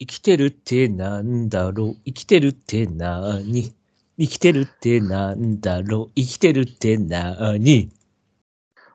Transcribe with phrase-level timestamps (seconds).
[0.00, 1.96] 生きてるってなんだろう？
[2.04, 3.74] 生きてるってなに
[4.18, 6.10] 生きてるってなんだろう？
[6.14, 7.90] 生きてるってなに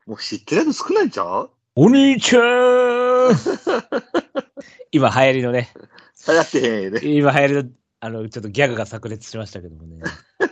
[0.05, 1.49] もう知ってるやつ少ないんちゃう？
[1.75, 2.43] お兄ちゃん
[4.91, 5.71] 今流行りのね、
[6.27, 6.99] 流行ってへんよね。
[7.03, 7.69] 今流行りの、
[7.99, 10.03] あの、ちょっとギャグが炸裂しましたけどもね。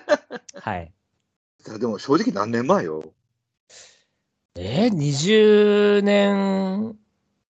[0.59, 0.91] はい。
[1.80, 3.14] でも正直何年前よ？
[4.55, 6.98] えー、20年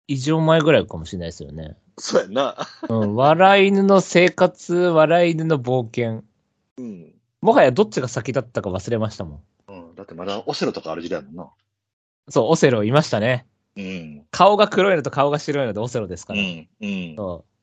[0.06, 1.76] 以上前ぐらいかもしれないですよね。
[1.98, 2.56] そうやんな。
[2.88, 6.24] うん、笑う犬の生活、笑う犬の冒険。
[6.78, 7.14] うん。
[7.40, 9.72] もはやどっちが先だったか忘れましたもん。
[9.72, 9.94] うん。
[9.94, 11.50] だってまだオセロとかある時代やもんな。
[12.28, 13.46] そう、オセロいましたね。
[13.76, 14.24] うん。
[14.30, 16.40] 顔が黒いのと顔が白いのでオセロですから。
[16.40, 16.68] うん。
[16.80, 17.14] うん。
[17.16, 17.54] そう。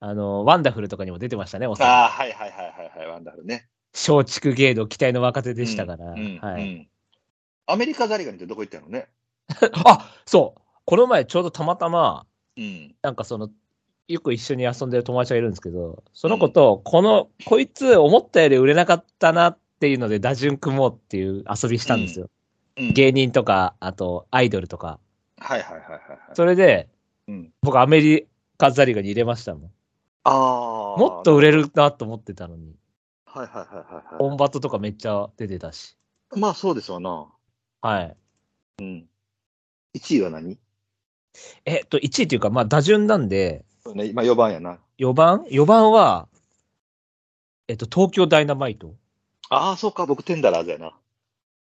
[0.00, 1.88] あの、ワンダフルとかにも出てましたね、オセロ。
[1.88, 3.68] ああ、はいはいはいはいはい、ワンダフルね。
[3.92, 6.12] 松竹芸能期待の若手でしたから。
[6.12, 6.38] うん。
[6.38, 6.88] はい。
[7.68, 9.08] うんアメリカザリガニってどこ行ったのね？
[9.84, 12.24] あそうこの前ちょうどたまたま、
[12.56, 12.94] うん。
[13.02, 13.50] なんかその、
[14.08, 22.30] よく一緒に遊んでる友達がいるんですけど、その子と、この、こいつ思ったより売れなかったなっていうので打順組もうっていう遊びしたんですよ。
[22.78, 22.92] うん。
[22.94, 24.98] 芸人とか、あとアイドルとか。
[25.38, 26.18] はいはいはいはいはい。
[26.34, 26.88] それで、
[27.28, 27.52] うん。
[27.62, 29.70] 僕アメリカザリガに入れましたもん。
[30.24, 30.98] ああ。
[30.98, 32.74] もっと売れるなと思ってたのに。
[33.26, 35.98] はいはいはいはいオはンバトとかめっちゃ出てたし。
[36.34, 36.38] い。
[36.38, 37.26] まあそうですわな。
[37.80, 38.16] はい。
[38.80, 39.08] うん。
[39.96, 40.58] 1位は何？
[41.64, 44.78] えっと、1位というか、まあ打順なんで、そうね、今4番やな。
[44.98, 46.28] 4番 ?4 番は、
[47.68, 48.94] えっと、東京ダイナマイト。
[49.50, 50.92] ああ、そうか、僕テンダラーズやな。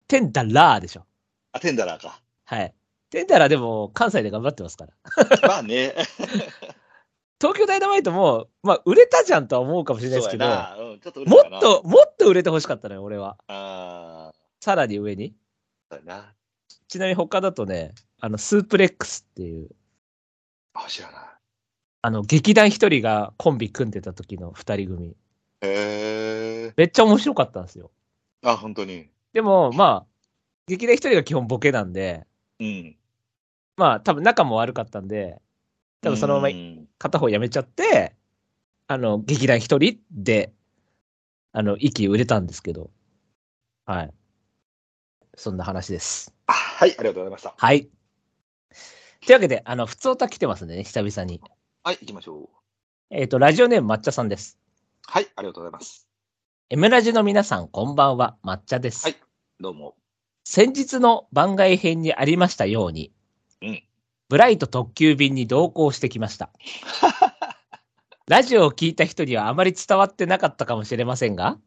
[0.07, 1.05] テンダラーでしょ。
[1.51, 2.19] あ、テンダラーか。
[2.45, 2.73] はい。
[3.09, 5.47] テンダラーでも関西で頑張ってますから。
[5.47, 5.93] まあね。
[7.39, 11.61] 東京ダイナマイトも、まあ、売れたじゃんとは思うかもしれないですけど、もっ。
[11.61, 13.37] と、もっと売れてほしかったのよ、俺は。
[13.47, 15.35] ああ、さらに上に。
[15.89, 16.33] そうやな。
[16.87, 19.69] ちなみに他だとね、あの、スープレックスっていう、
[20.73, 21.21] あ、知らない。
[22.01, 25.15] あの、劇団一人がコンビ組んでた時の二人組。
[25.61, 26.73] へえ。
[26.77, 27.91] めっちゃ面白かったんですよ。
[28.43, 29.09] あ、本当に。
[29.33, 30.05] でも、まあ、
[30.67, 32.25] 劇団一人が基本ボケなんで、
[32.59, 32.95] うん。
[33.75, 35.41] まあ、多分仲も悪かったんで、
[36.01, 38.15] 多分そのままうん片方辞めちゃって、
[38.87, 40.53] あの、劇団一人で、
[41.51, 42.89] あの、息売れたんですけど、
[43.85, 44.13] はい。
[45.37, 46.33] そんな話です。
[46.47, 47.53] あはい、ありがとうございました。
[47.55, 47.87] はい。
[49.25, 51.41] というわけで、あの、普通歌来てますんでね、久々に。
[51.83, 52.49] はい、行きましょう。
[53.11, 54.57] えっ、と、ラジオネーム抹茶さんです。
[55.05, 56.07] はい、ありがとうございます。
[56.69, 59.03] M ラジの皆さん、こんばんは、抹茶です。
[59.03, 59.15] はい
[59.59, 59.95] どうも。
[60.43, 63.11] 先日の番外編にありましたように、
[63.61, 63.83] うん
[64.29, 66.49] ブライト特急便に同行してきました。
[68.27, 71.57] ラジオを聞いた人にはあまり伝わってなかったかもしれませんが、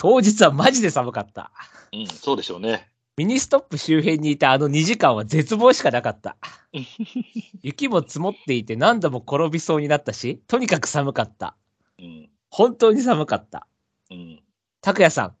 [0.00, 1.52] 当日はマジで寒かった。
[1.92, 2.88] うん、そうでしょうね。
[3.18, 6.38] ミニストップ周辺にいたあの2時間は絶望しかなかった。
[7.60, 11.54] 雪も積もっていて何度も転びそうになったし、とにかく寒かった。
[11.98, 13.66] うん、本当に寒かった。
[14.10, 14.42] うん。
[14.80, 15.36] 拓也さん、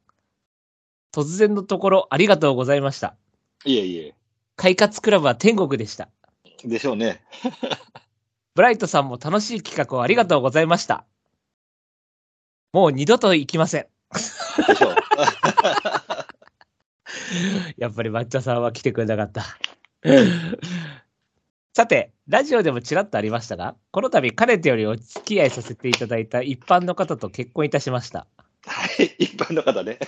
[1.10, 3.16] 突然のところありがとうございました。
[3.64, 4.14] いえいえ。
[4.56, 6.10] 快活クラブは天国でした。
[6.62, 7.22] でしょうね。
[8.54, 11.06] ブライトさんも楽しい企画をありがとうございました。
[12.74, 13.86] もう二度と行きません。
[14.66, 14.96] でしょう。
[17.76, 19.44] やっぱり抹茶さんは来てくれなかった。
[21.74, 28.26] さて、ラジオでもちらっとありましたが、この度かねてよりお付き合いさせていただいた一般の方と結婚いたしました。
[28.66, 29.98] はい、一般の方ね。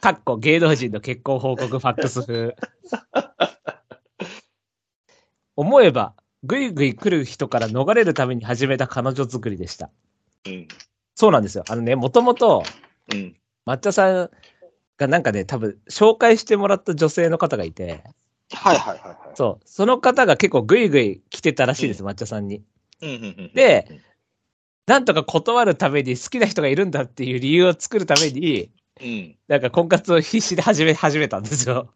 [0.00, 2.56] かっこ芸能人の結婚報告ファックス風。
[5.56, 9.90] 思えば、ぐいぐい来る人から逃れるために始めた彼女作りでした。
[10.46, 10.68] うん、
[11.14, 11.64] そうなんですよ。
[11.68, 12.62] あのね、もともと、
[13.12, 13.36] うん。
[13.66, 14.30] 抹茶さん
[14.96, 18.04] がなんかね、多分紹介してもらった女性の方がいて、
[18.52, 19.16] はいはいはいはい。
[19.34, 22.62] そう、その方が結構グイグイ来てたらしいです、抹茶さんに。
[23.00, 24.02] うんうんうん、で、
[24.86, 28.70] なんとか断るために好きな人がいるんだっていう理由を作るために、
[29.00, 29.36] うん。
[29.48, 31.90] なんか婚活を必死で始め、始めたんですよ。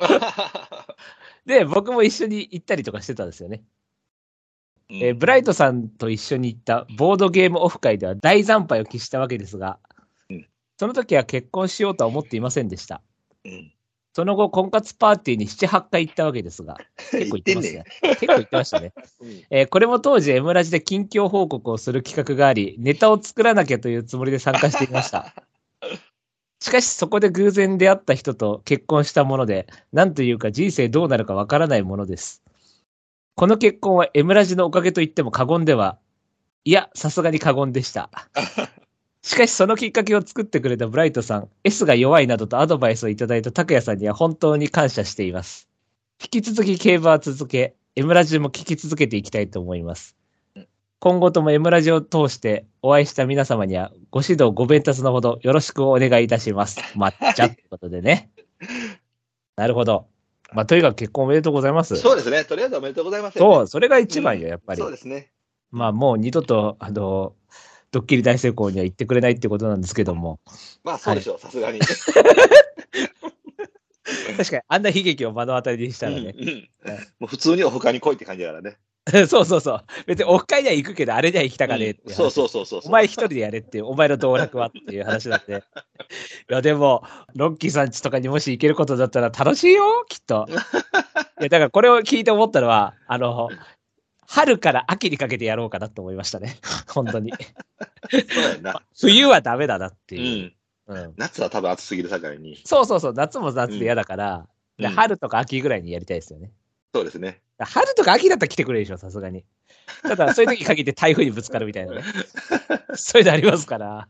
[1.44, 3.62] で、僕も一緒に行ったりとかしてたんですよね。
[4.88, 9.93] えーブライトさんと一緒に行ったボードゲームオフ会では大惨敗を喫したわけですが、うん
[10.84, 13.00] その時は結婚しようとは思っていませんでした。
[13.46, 13.72] うん。
[14.12, 16.76] その後、婚活パーティーに7、8回行ったわけですが、
[17.10, 17.84] 結構行ってますね。
[18.02, 18.92] 結構行ってましたね。
[19.22, 25.34] うんえーこれも当時 M ラジで近況報告をする企画があり、ネタを作らなきゃというつもりで参加していました。
[26.60, 32.42] しかしそこで偶然出会った人と結婚したもので、なんというか人生どうなるかわからないものです。
[33.36, 35.98] この結婚は M ラジのおかげと言っても過言では、
[36.66, 38.10] いや、さすがに過言でした。
[39.24, 45.66] しかしそのきっかけを作ってくれたブライトさん、S が弱いなどとアドバイスをいただいた拓也さんには本当に感謝しています。
[46.22, 50.14] 引き続き競馬は続け、M ラジも聞き続けていきたいと思います。
[51.00, 56.80] 今後とも M ラジを通してお会いした皆様にはご指導ご鞭達のほどよろしくお願いいたします。
[56.94, 58.28] 抹茶ってことでね。
[59.56, 60.06] なるほど。
[60.52, 61.96] まあ、とにかく結婚おめでとうございます。
[61.96, 62.44] そうですね。
[62.44, 63.38] とりあえずおめでとうございます。
[63.38, 64.90] そう、それが一番よ、やっぱりそう。
[64.90, 65.30] ですね。
[65.70, 67.32] まあ、もう二度と、あの、
[67.94, 70.40] ドッキリ大成功には行ってくれないってことなんですけども。
[70.82, 71.78] まあ、そうでしょう、さすがに。
[74.36, 76.34] 確かに、あんな悲劇を目の当たりにしたらね。
[76.36, 76.68] うんうん
[77.20, 78.78] もう普通にお他に来いって感じだからね。
[79.28, 79.84] そうそうそう。
[80.06, 82.80] 別にオフ会には行くけど、あれには行きたかねえっていう話そうそうそうそう。
[82.86, 85.52] お前一人でやれっていう、お前の道楽はっていう話だって。
[86.50, 87.04] いや、でも、
[87.36, 90.46] ロッキーさんちとかにもし行けることだったら楽しいよ、きっと。
[90.48, 90.52] い
[91.44, 93.50] や、だからこれを聞いて思ったのは、あの、
[94.26, 96.58] 春から秋にかけてやろうかなと思いましたね。
[96.88, 97.32] 本当に。
[99.00, 100.44] 冬はダメだなってうい
[100.88, 100.94] う。
[100.94, 100.96] ん。
[100.96, 102.60] うん夏は多分暑すぎる境に。
[102.64, 104.46] そうそうそう、夏も夏で嫌だから、
[104.78, 106.52] でうん春とか秋ぐらいにやりたいですよね。
[106.94, 107.40] そうですね。
[107.58, 109.44] 春とか秋だったら来てくれるでしょ、さすがに。
[110.02, 112.02] ただ、そういう時限って台風にぶつかるみたいなね。
[112.94, 114.08] そういうのありますから。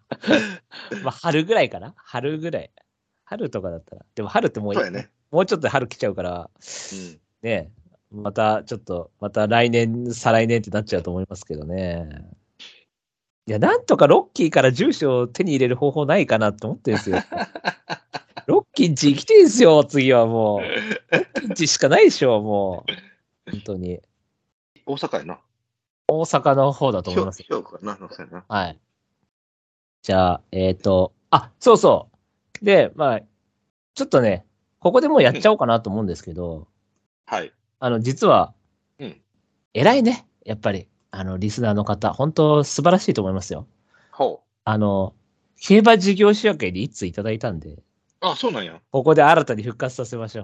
[1.03, 2.71] まあ、春ぐらいかな春ぐらい。
[3.25, 4.05] 春とかだったら。
[4.15, 5.11] でも春ってもうね。
[5.31, 7.21] もうちょっとで春来ちゃうから、うん。
[7.43, 7.71] ね、
[8.15, 12.09] またちょっと、また来年、再来年ってなっちゃうと思いますけどね。
[13.47, 17.19] いや、なんとかロッキーから住所を手に入れる方法ないかなと思ってるんですよ。
[18.47, 20.61] ロッキーんち行きてんすよ、次はもう。
[20.61, 20.67] ロ
[21.19, 22.85] ッキーんちしかないでしょ、も
[23.47, 23.51] う。
[23.51, 24.01] 本当に。
[24.87, 25.41] 大阪やな。
[26.09, 27.43] 大阪の方だと思います。
[27.43, 27.97] 兵庫かな。
[27.97, 28.45] そうやな。
[28.49, 28.79] はい。
[30.03, 32.09] じゃあ、えっ、と、あ、そうそ
[32.63, 32.65] う。
[32.65, 33.21] で、まあ、
[33.95, 34.47] ちょっとね、
[34.79, 36.69] ここでもうやっちゃおうかなと思うんですけど、
[37.27, 37.53] はい。
[37.81, 38.55] あの、実は、
[38.99, 39.21] うん
[39.75, 40.27] 偉いね。
[40.45, 43.67] やっぱり、あの、リスナーの方、本当素晴らしいと思いますよ。
[44.13, 45.15] ほあの、
[45.61, 47.83] 競馬事業仕分けに一通いただいたんで、う。
[48.21, 48.81] あ、そうなんや。
[48.91, 50.43] ここで新たに復活させましょ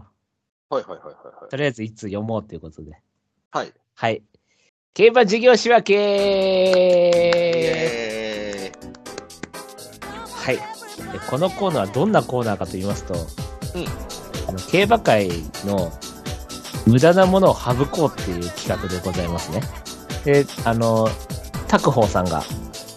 [0.71, 0.75] う。
[0.75, 1.51] はいはいはいはいはい。
[1.51, 3.01] とりあえず一通読もうということで。
[3.51, 3.73] はい。
[3.95, 4.23] はい。
[4.93, 7.81] 競馬事業仕分けえ
[10.35, 10.57] はい。
[10.57, 10.63] で
[11.29, 13.21] このコーナーはどんなコーナーかと言いますと、うん
[14.49, 15.29] あの競馬界
[15.65, 15.93] の
[16.87, 19.63] 無駄なものを省こうっていう企画でございますね。
[20.25, 21.09] で、あの、
[21.69, 22.43] 拓宝さんが、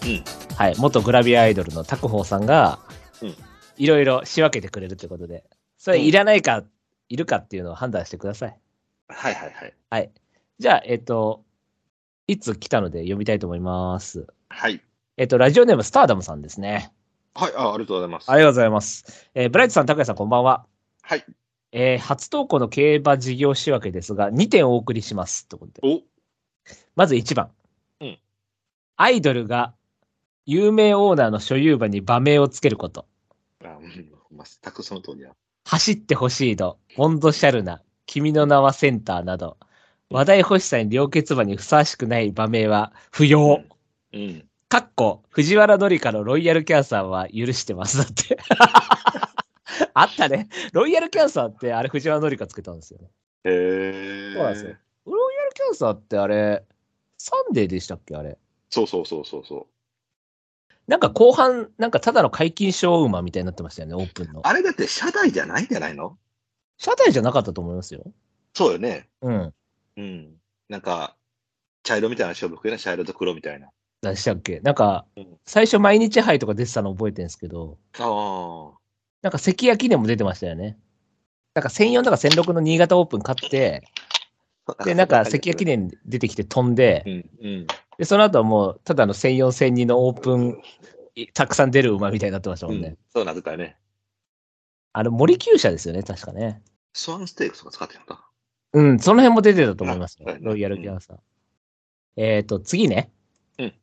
[0.04, 0.24] うん
[0.56, 2.78] はい、元グラビアアイドルの拓宝さんが、
[3.22, 3.34] うん
[3.76, 5.44] いろいろ仕分けてくれるということで、
[5.78, 6.62] それいらないか、
[7.08, 8.56] いるかっていうのを判断してください。
[9.08, 9.74] はいはいはい。
[9.90, 10.12] はい。
[10.58, 11.42] じゃあ、えっと、
[12.26, 14.26] いつ来たので読みたいと思います。
[14.48, 14.80] はい。
[15.16, 16.92] えっと、ラジオネームスターダムさんですね。
[17.34, 18.30] はい、あありがとうございます。
[18.30, 19.28] ありがとうございます。
[19.34, 20.64] えーブライトさん、拓也さん、こんばんは。
[21.02, 21.24] はい。
[21.76, 25.48] えー初投稿の競馬事業仕分けですが、2点お送りします。
[25.48, 25.88] ということで。
[25.88, 26.02] お
[26.94, 27.50] まず1番。
[28.00, 28.18] うん
[28.96, 29.74] アイドルが
[30.46, 33.06] 有名オーナーの所有馬に馬名をつけること。
[33.64, 35.32] あうん、まあ、たくその通りや。
[35.64, 39.56] 走ってほしいの、モンドシャルナ、君の名はセンターなど、
[40.10, 43.62] 話題欲しさに両決馬にふさわしくない馬名は不要。
[44.12, 44.46] うん。
[44.68, 47.98] かっこ、藤原紀香のロイヤルキャンサーは許してます。
[47.98, 48.38] だって。
[49.94, 50.48] あったね。
[50.72, 53.08] ロイヤルキャンサーってあれ藤原紀香つけたんですよね。
[53.44, 54.34] へえ。
[54.34, 54.76] そうなんですよ。
[55.06, 56.64] ロイヤルキャンサーってあれ、
[57.18, 58.16] サンデーでしたっけ？
[58.16, 58.38] あれ。
[58.70, 59.66] そうそうそうそうそう。
[60.86, 64.46] なんか後半、なんかただの解禁賞馬みたいになってましたよね、オープンの。
[64.46, 66.18] あれだって車台じゃないんじゃないの？
[66.78, 68.02] 車体じゃなかったと思いますよ。
[68.52, 69.08] そうよね。
[69.22, 69.54] うん。
[69.96, 70.34] うん。
[70.68, 71.16] なんか、
[71.84, 73.70] 茶色みたいな勝負服やな、茶色と黒みたいな。
[74.02, 74.60] 何でしたっけ？
[74.60, 78.72] なんかうん、最初毎日杯とか出てたの覚えてるんですけど、あ
[79.24, 80.76] なんか関焼きでも出てましたよね。
[81.54, 83.82] なんか1004とか1006の新潟オープン勝って、
[84.66, 84.84] あ。
[84.84, 87.66] で、なんか関焼記念出てきて飛んでう、ん、うん。
[87.96, 90.60] で、その後はもう、ただの1004、1002のオープン、
[91.14, 92.88] いたくさん出る馬みたいになってましたもんね。
[92.88, 93.78] うん、そうなってたよね。
[94.92, 96.62] あの、森厩舎ですよね、確かね。
[96.92, 98.28] スワンステークスとか使ってるのか。
[98.74, 101.16] うん、その辺も出てたと思いますよロイヤルキャンサー。
[102.16, 103.10] えっ、と、次ね。
[103.58, 103.74] うん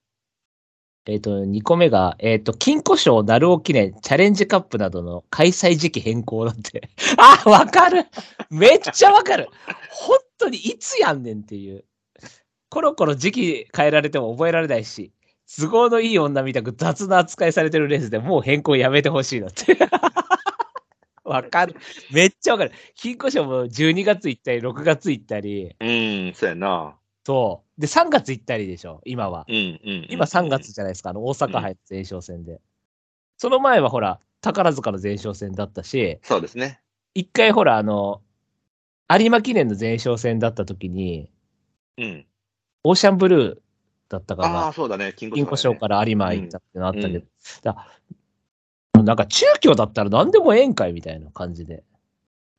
[1.08, 6.90] えっ、と、2個目が、えっ、と、金庫賞鳴尾記念チャレンジカップなどの開催時期変更だって。
[7.18, 8.06] あ、わかる
[8.52, 9.50] めっちゃわかる
[9.90, 11.86] 本当にいつやんねんっていう。
[12.70, 15.12] コロコロ時期変えられても覚えられないし、
[15.58, 19.76] 都合のいい女みたく雑な扱いされてるレースでもう変更やめてほしいなって。
[21.26, 21.76] わかる。
[22.12, 22.72] めっちゃわかる。
[22.96, 26.96] 金庫賞も12月行ったり、6月行ったり、うん、そうやな。
[27.26, 27.82] そう。
[27.82, 29.46] で、3月行ったりでしょ、今は。
[29.48, 30.08] うん、うん。
[30.10, 32.60] 今3月じゃないですか、あの、大阪杯の前哨戦で。
[33.38, 36.82] その前はほら、宝塚の前哨戦だったし、そうですね。
[37.14, 38.22] 一回ほら、あの、
[39.10, 41.30] 有馬記念の前哨戦だった時に、
[41.98, 42.26] うん。
[42.84, 43.60] オーシャンブルー
[44.10, 45.14] だったかああ、が、そうだね。
[45.16, 45.80] 金庫賞ら。
[45.80, 47.24] から有馬行ったってのあったけど、うん
[47.62, 47.88] だ
[49.04, 51.84] なんか中京だったら何でもええんかいみたいな感じで。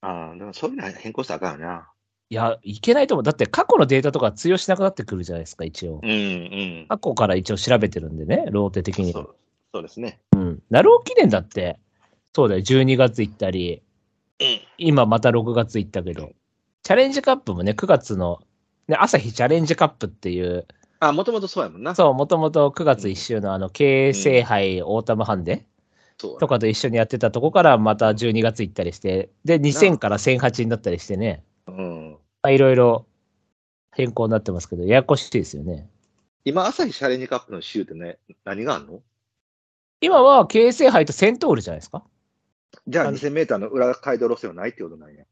[0.01, 1.89] ああ、でもそういうのは変更したらあかんよな。
[2.33, 3.25] いや、いけないと思う。
[3.25, 6.01] だって過去のデータとか通用しなくなってくるじゃないですか、一応。
[6.03, 6.87] うん、うん。
[6.89, 9.21] 過去から一応調べてるんでね、ローテ的には。
[9.21, 9.35] そう
[9.75, 10.19] そうですね。
[10.35, 10.63] うん。
[10.71, 11.79] ナロー記念だって、
[12.35, 13.83] そうだよ、12月行ったり、
[14.41, 14.47] うん。
[14.79, 16.31] 今また6月行ったけど、
[16.83, 18.41] チャレンジカップもね、9月の、
[18.89, 20.67] ね、朝日チャレンジカップっていう、
[21.01, 21.95] あ、もともとそうやもんな。
[21.95, 25.67] そう、もともと9月1週のあの、京成杯オータムハンデ
[26.17, 32.17] そうとかと一緒にやってたとこからまた12月行ったりして、で、2000から1008になったりしてね、うん。
[32.43, 33.07] まあいろいろ
[33.93, 35.89] 変更になってますけど、ややこしいですよね。
[36.45, 39.01] 今、朝日チャレンジカップの週ってね、何があんの？
[40.01, 42.03] 今は京成杯とセントールじゃないですか
[42.89, 45.25] じゃああの2000メーターの裏街道路線はないってことなんや。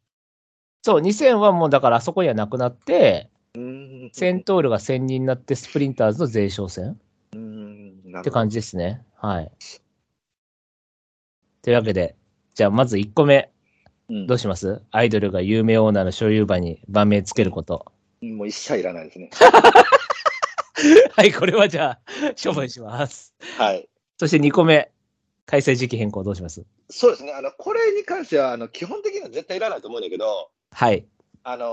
[0.82, 4.10] そう、2000はもうだからあそこにはなくなって、うん。
[4.12, 6.96] セントールが1000人になってスプリンターズの前哨戦
[8.20, 9.04] って感じですね。
[9.16, 9.50] はい。
[11.62, 12.14] というわけで、
[12.54, 13.49] じゃあまず1個目、
[14.10, 14.82] うんどうします？
[14.90, 17.86] アイドルが有名オーナーの所有場に番名つけること。
[18.20, 19.30] もう一切いらないですね。
[21.16, 22.00] はい、これはじゃあ、
[22.42, 23.34] 処分します。
[23.56, 23.88] はい。
[24.18, 24.90] そして2個目、
[25.46, 26.64] 開催時期変更どうします？
[26.90, 27.32] そうですね。
[27.32, 31.06] あの、これに関しては、あの、基本的には絶対いらないと思うんだけど、はい。
[31.42, 31.66] あの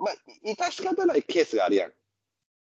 [0.00, 0.14] ーまあ、
[0.44, 1.92] 致し方ないケースがあるやん。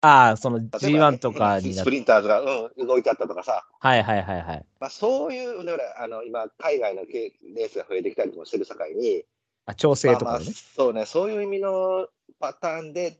[0.01, 1.74] ああ、その例えば G1 とかに。
[1.75, 3.65] スプリンターズが、うん、動いちゃったとかさ。
[3.79, 4.65] はいはいはいはい。
[4.79, 9.24] まあ、そういう、だから、あの、今、海外のケレースが増えてきたりもしてる境に、
[9.67, 10.51] あ、調整とまあまあかね。
[10.75, 12.08] そうね、そういう意味の
[12.39, 13.20] パターンで、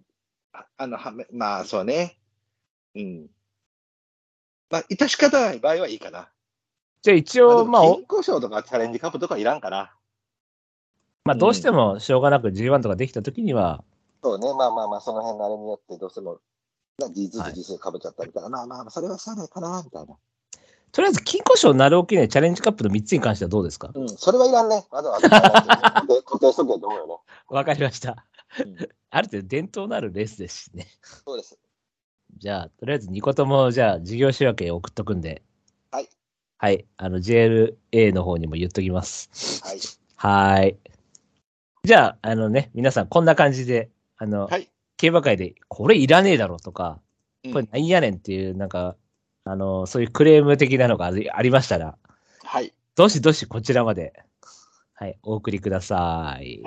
[0.54, 2.18] ああの、はめまあ、そうね。
[2.96, 3.28] うん。
[4.72, 6.30] まあ、致し方ない場合はいいかな。
[7.04, 9.94] じゃあ一応、まあ、おまあ、金庫賞とかチャレンジカップとかいらんかな。
[11.26, 13.84] まあ、どうしてもしょうがなく G1 とかできたときには、
[14.24, 16.40] そうね、まあまあまあ、その辺のあれによって、どうしても、
[17.00, 20.16] な事実はいと実数かぶっちゃったみたいな、まあまあ、それはしゃあないかな、みたいな。
[20.92, 23.92] とりあえず金庫賞なるおきねチャレンジカップの3つに関してはどうですか？
[23.96, 24.86] うん、それはいらんね。
[24.92, 28.10] わざわざ固定しとけと思うよわかりました。
[28.10, 28.16] ね。
[28.60, 28.78] うん、
[29.10, 30.88] ある程度伝統のあるレースですしね。
[31.26, 31.58] そうです。
[32.38, 35.44] じゃあ、とりあえず2個とも、じゃあ、事業仕分け送っとくんで。
[35.92, 36.10] はい。
[36.58, 36.86] はい。
[36.98, 39.62] あの、JLA の方にも言っときます。
[39.64, 39.80] はい。
[40.16, 40.78] はーい。
[41.84, 44.70] じゃあ、あのね、皆さんこんな感じで、あの、はい。
[45.02, 47.00] 競馬会で、これいらねえだろとか、
[47.44, 48.96] うんこれなんやねんっていう、なんか、
[49.46, 51.98] あの、そういうクレーム的なのがありありましたら、
[52.44, 52.72] はい。
[52.96, 54.14] どしどしこちらまで、
[54.94, 56.62] はい、お送りください。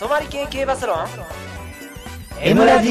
[0.00, 1.06] あーまり系系バスロン
[2.40, 2.90] M ラジ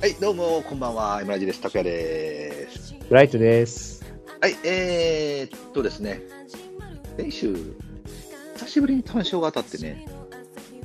[0.00, 1.20] はい、どうも、こんばんは。
[1.22, 1.60] 今ラジです。
[1.60, 2.94] 拓也です。
[3.08, 4.04] ブライトです。
[4.40, 6.22] はい、えー、っとですね、
[7.16, 7.56] 先週、
[8.58, 10.06] 久しぶりに単勝が当たってね、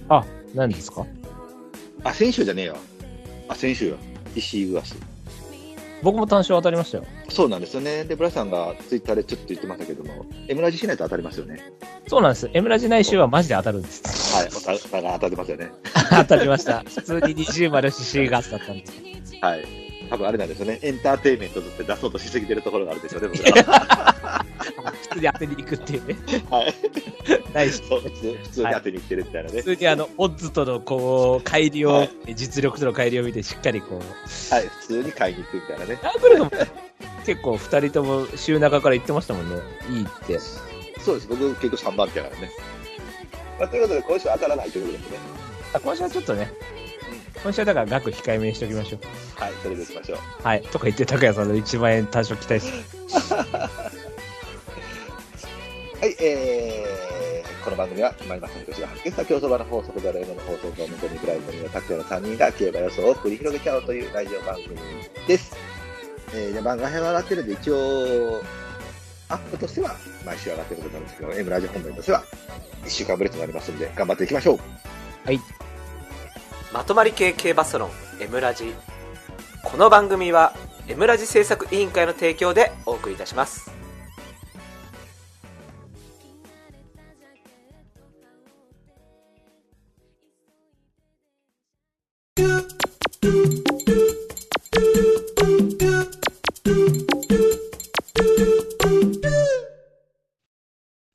[0.09, 1.05] あ、何ですか？
[2.03, 2.77] あ、先週じゃねえよ。
[3.49, 3.97] あ、先週よ。
[4.35, 4.95] 石井グアス。
[6.03, 7.05] 僕も単勝当たりましたよ。
[7.29, 8.03] そうなんですよね。
[8.03, 11.73] で、ブラさんがツイッターでちょっと言ってましたけども、M ラジしないと当たりますよね。
[12.07, 12.49] そうなんです。
[12.53, 14.35] M ラジ内週はマジで当たるんです。
[14.35, 15.71] はい、お互い当たってますよね。
[16.11, 16.79] 当たりました。
[16.81, 18.83] 普通に20丸 CC ガスだったんで。
[19.41, 19.65] はい。
[20.09, 20.79] 多分あれなんですよね。
[20.81, 24.12] エンターテインメントとして出そうとしすぎてるところがあるでしょうね、僕ら
[25.13, 26.15] 普通に当てに行くっていうね。
[26.49, 26.73] はい。
[27.53, 27.83] ないし。
[27.87, 29.57] そう普通普通に当てに来てるみたいなね。
[29.61, 35.99] 普通にあの、オッズとのこう、乖離を、はい実力との乖離を見てしっかりこう、はい、普通に買いに行くみたいなね。
[36.01, 36.51] ヤクルトも
[37.25, 39.57] 結構二人とも週中から言ってましたもんね。
[39.89, 40.39] いいって。
[40.99, 41.27] そうです。
[41.27, 42.51] 僕結局3番手やからね。
[43.59, 45.17] まあ、ということで、今週当たらないということですね。
[45.73, 46.51] あ今週はちょっとね、
[47.43, 49.41] 今週はだから額控えめにしておきましょう。
[49.41, 50.19] はい、それでいきましょう。
[50.43, 50.61] はい。
[50.61, 54.02] とか言って、高谷さんの1万円単勝期待して。
[56.03, 64.75] はい、えー、この番組は、今井正彦氏が発見した競走馬の法則である M の放送と元にブライトには拓也の3人が競馬予想を繰り広げちゃおうというラジオ番組
[65.25, 65.55] です。
[66.35, 68.43] えー、で番外編は上がってるんで、一応、
[69.29, 69.95] アップとしては
[70.25, 72.21] 毎週上がってることなんですけど、M ラジオ本編としては
[72.83, 74.59] 1週間ぶりとなりますんで、頑張っていきましょう。
[76.73, 78.75] まとまり系系バスロン M ラジ
[79.63, 80.53] この番組は
[80.89, 83.72] M ラジ制作委員会の提供でお送りいたします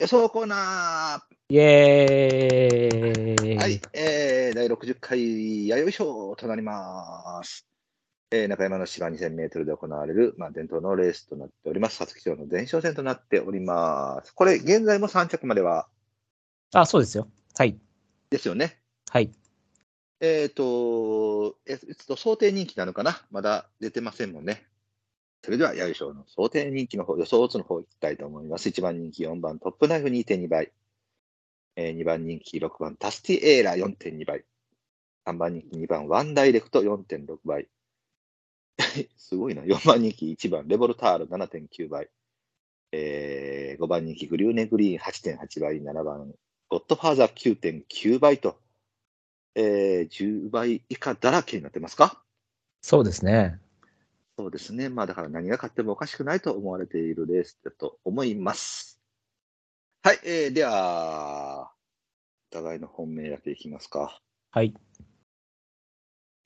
[0.08, 3.56] 想コーナーイエーイ。
[3.58, 7.66] はい、えー、第60回弥生賞となります。
[8.30, 11.98] えー、中山の芝2000メートルで行われる、まあ、伝統のレースとなっております。
[11.98, 14.32] 皐月賞の前哨戦となっております。
[14.34, 15.88] これ、現在も3着までは
[16.72, 17.28] あ、そうですよ。
[17.56, 17.78] はい。
[18.30, 18.80] ですよね。
[19.10, 19.30] はい。
[20.20, 23.22] えっ、と、えっと、想定人気なのかな？
[23.30, 24.67] まだ出てませんもんね。
[25.42, 28.68] それでは、弥生賞の想定人気の方、予想オッズの方いきたいと思います。
[28.68, 30.72] 1番人気4番トップナイフ2.2倍。
[31.76, 34.44] えー、2番人気6番タスティエーラ4.2倍。
[35.26, 37.68] 3番人気2番ワンダイレクト4.6倍。
[39.16, 39.62] すごいな。
[39.62, 42.10] 4番人気1番レボルタール7.9倍。
[42.92, 45.80] えー、5番人気グリューネグリーン8.8倍。
[45.82, 46.34] 7番
[46.68, 47.32] ゴッドファーザー
[47.86, 48.60] 9.9倍と、
[49.54, 52.22] えー、10倍以下だらけになってますか？
[52.82, 53.60] そうですね。
[54.38, 54.88] そうですね。
[54.88, 59.00] まあだから何が勝ってもおかしくないと思われているレースだと思います。
[60.04, 60.20] はい。
[60.24, 61.72] えー、では、
[62.52, 64.22] お互いの本命だけいきますか。
[64.52, 64.72] はい。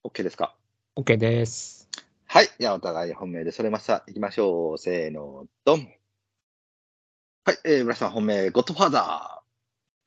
[0.05, 0.57] OK ですか
[0.97, 1.87] ？OK です。
[2.25, 2.49] はい。
[2.59, 4.05] じゃあお互い本命でそれました。
[4.09, 4.79] いきましょう。
[4.79, 5.87] せーの、ドン。
[7.45, 7.59] はい。
[7.67, 9.43] えー、村さん本命、ゴッドファーザ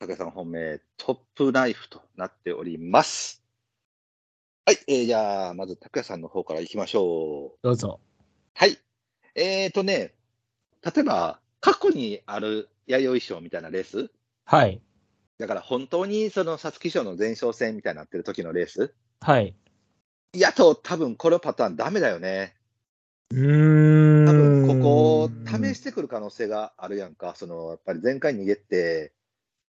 [0.00, 3.45] 竹さん本命、トップナイフとなっております。
[4.68, 4.78] はい。
[4.88, 7.58] えー、じゃあ、まず、竹さんの方からいきましょう。
[7.62, 8.00] どうぞ。
[8.52, 8.76] はい。
[9.36, 10.12] えーとね、
[10.84, 14.10] 例えば、過去にある弥生賞みたいなレース、
[14.44, 14.82] はい。
[15.38, 19.54] だから本当にその皐月賞の前哨戦みたいになってる時のレース、はい。
[20.32, 22.56] やと多分このパターンダメだよね。
[23.30, 24.26] うーん。
[24.26, 27.34] 多分ここを試してくる可能性があるやんか。
[27.36, 29.12] その、やっぱり前回逃げて、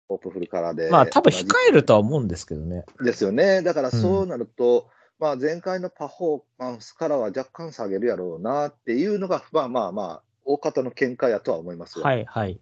[0.10, 0.90] オープンフルカラーで。
[0.90, 2.86] まあ、多分控えるとは思うんですけどね。
[3.02, 3.62] ですよね。
[3.62, 12.06] だからそうなると、まあ前回のパフォーマンスからは若干下げるやろうなっていうのが、まあまあまあ、大方の見解やとは思いますよ。
[12.06, 12.60] はい、はい。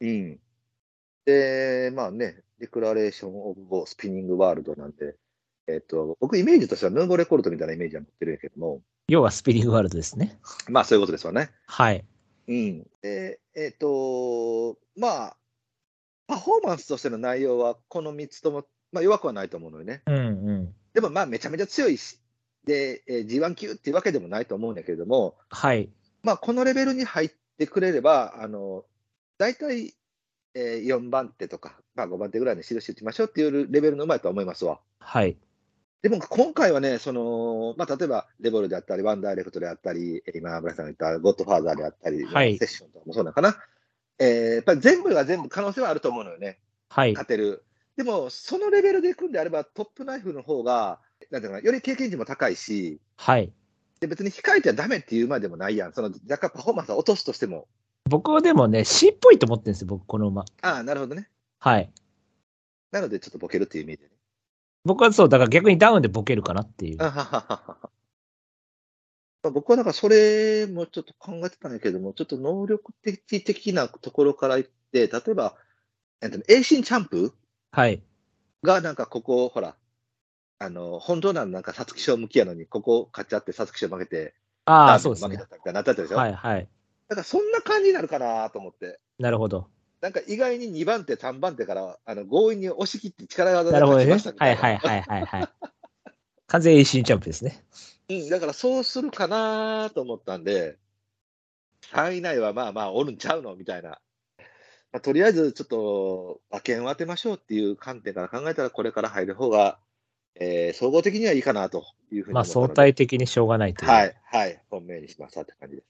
[0.00, 0.38] うん。
[1.24, 5.16] で、まあね、ディクラレーション・オブ・ゴー・スピニング・ワールドなんで、
[5.68, 10.38] えっ、と、僕、イメージとしてはヌーボーレコルトみたいなイメージは持ってるんやけども、要はスピリングワールドですね。
[10.68, 11.50] まあそういうことですよね。
[11.66, 12.04] はい。
[12.48, 12.86] うん。
[13.02, 15.36] で、えっ、と、まあ、
[16.26, 20.02] パフォーマンスとしての内容は、この3つとも、まあ弱くはないと思うのよね。
[20.06, 20.74] うん、うん。
[20.94, 22.18] でもまあめちゃめちゃ強いし、
[22.64, 25.88] で、えー G1 級っていうわけでもないと思うんだけれども、はい。
[26.22, 28.84] まあこのレベルに入ってくれれば、あの、
[29.38, 29.94] 大体、
[30.54, 34.80] えー4番手とか、まあ5番手ぐらいに印打ちましょうっていうレベルのうまいと思いますわ。
[34.98, 35.36] はい。
[36.02, 43.56] でも今回はね、その、まあ例えばレボルであったり、ワンダイレクトであったり、えー今、村さんが言ったゴッドファーザーであったり、はいセッションとかもそうなのかな。
[44.18, 46.58] えーやっぱり全部が全部可能性はあると思うのよね。
[46.88, 47.12] はい。
[47.12, 47.64] 勝てる。
[47.96, 53.52] でも、そのレベルでいくんであれば、トップナイフの方が、なんていうのかな、より経験値も高いし、はい。
[54.00, 55.92] で別に控えてはダメっていう馬でもないやん。
[55.92, 57.68] その若干パフォーマンスを落とすとしても。
[58.08, 60.44] 僕はでもね、C っぽいと思ってるんですよ、僕、この馬。
[60.62, 61.28] ああ、なるほどね。
[61.58, 61.90] はい。
[62.90, 64.10] なので、ちょっとボケるっていう意味でね。
[64.84, 66.98] 僕はそう、だから逆にダウンでボケるかなっていう。
[69.50, 75.56] 僕はだからそれもちょっと考えてたんだけども、ちょっと能力的なところから言って、例えば、
[76.20, 77.34] えっと、エイシンチャンプ
[77.72, 78.02] はい。
[78.62, 79.74] がなんかここ、ほら、
[80.60, 85.48] あの、本当ならなんか皐月賞向きやのに、ここ勝っちゃって皐月賞負けて、ああ、そうですねー負けちゃっ。
[85.48, 86.68] たみたいになったでしょ、はい、はい。
[87.08, 89.00] だからそんな感じになるかなと思って。
[89.18, 89.66] なるほど。
[90.00, 94.04] なんか意外に2番手、3番手からあの強引に押し切って力技でなるほどね。
[94.38, 94.56] はい。
[94.56, 95.48] はい、はい、はい、はい。
[96.46, 97.64] 完全 AC ジャンプですね。
[98.20, 100.76] うん、だからそうするかなと思ったんで、
[101.92, 104.00] 3位以内はまあまあおるんちゃうのみたいな。
[104.92, 109.78] まあ、とりあえずちょっと馬券を当てましょうっていう観点から考えたら、これから入る方が、
[110.34, 113.90] えー総合的にはいいかなというふうにまあ、相対的にしょうがないという。
[113.90, 115.88] はい、はい、本命にしましたって感じです。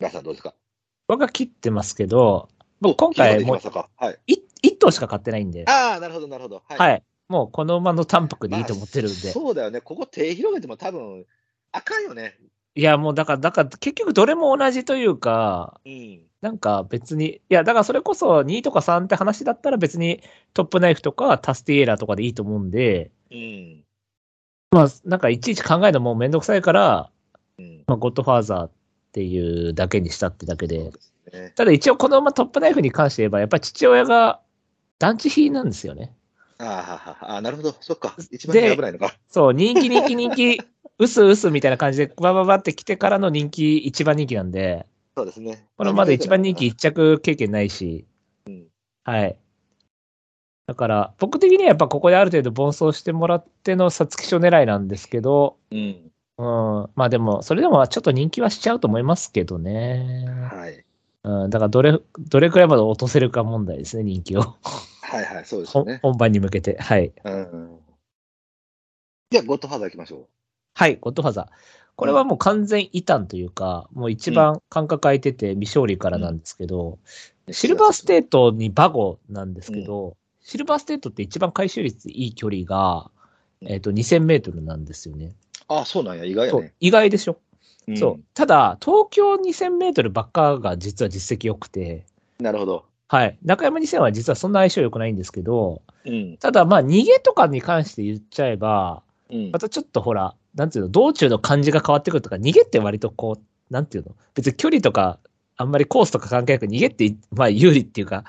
[0.00, 0.54] 皆さんどうですか？
[1.08, 2.48] 僕は切ってますけど、
[2.80, 3.88] 僕今回もうもうましたか？
[3.96, 4.18] はい。
[4.26, 6.62] い1頭しか買ってないんで、ああ、なるほど、なるほど。
[6.68, 7.04] はいはい。
[7.32, 9.30] もうこの馬の単服でいいと思ってるんまあで。
[9.30, 9.80] そうだよね。
[9.80, 11.24] ここ手広げても多分、
[11.72, 12.38] あかんよね。
[12.74, 16.20] いや、もうだから、だから結局どれも同じというか、うん。
[16.42, 23.84] なんか別に、いや、だからそれこそ2とか3って話だったら別にトップナイフとかタスティエーラーとかでいいと思うんで、うん。
[24.72, 27.10] まあ、なんかいちいち考えるのもめんどくさいから、
[27.58, 27.84] うん。
[27.86, 28.70] まあ、ゴッドファーザーっ
[29.12, 31.52] ていうだけにしたってだけでですね。
[31.56, 34.40] ただ一応この馬トップナイフに関して言えば、やっぱり父親が
[34.98, 36.14] 団地比なんですよね。
[36.62, 37.74] あーははあー、なるほど。
[37.80, 38.14] そっか。
[38.30, 39.14] 一番で危ないのか。
[39.28, 40.60] そう、人気人気人気、
[40.98, 45.66] うすうすみたいな感じでバババって来てからの人気、一番人気なんで、そうですね。
[45.76, 48.06] このまだ一番人気一着経験ないし、
[48.46, 48.66] うん
[49.04, 49.36] はい。
[50.66, 56.12] だから、僕的にはやっぱここである程度奔走してもらっての皐月賞狙いなんですけど、うん。
[56.38, 60.24] うん、まあでも、それでもちょっと人気はしちゃうと思いますけどね。
[60.50, 60.84] はい。
[61.24, 64.56] うん、だからどれ、どれくらいまで落とせるか問題ですね、人気を。
[65.12, 65.98] はいはい、そうですよね。
[66.02, 66.80] ほ本番に向けて。
[66.80, 67.12] はい。
[67.24, 67.78] うん。
[69.30, 70.28] じゃあ、ゴッドファーザー行きましょ
[70.74, 71.46] はい、ゴッドファーザー。
[71.96, 76.98] これはもう完全異端というか、もう一番間隔空いてて未勝利からなんですけど、
[77.46, 77.52] う。
[77.52, 83.10] シルバーステートにバゴなんですけど、シルバーステートって一番回収率いい距離が、
[83.60, 85.34] うんえっ、と、2000メートルなんですよね。
[85.68, 86.74] あ、そうなんや、意外やね。
[86.80, 87.38] 意外でしょ、
[87.88, 88.24] んそう。
[88.34, 92.04] ただ、東京2000メートルばっかが実は実績良くて、
[92.40, 92.84] なるほど。
[93.12, 93.38] はい。
[93.44, 96.38] 中山2000は実はそんな相性良くないんですけど、うん。
[96.38, 99.58] ただまあ逃げとかに関して言っちゃえば、うんま。
[99.58, 105.18] たちょっとほら、なんていうの、道中の感じが変わってくるとか、逃げって割とこう、なんていうの、別に距離とか、
[105.58, 108.24] あんまりコースとか関係なく逃げって、まあ有利っていうか、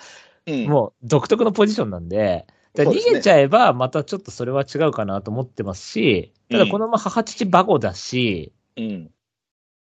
[0.48, 9.12] うんもう独特のポジションなんで、ですねげちゃえば、またちょっとそれは違うかなと思ってますし、ただこのまま母父バゴだし、うん。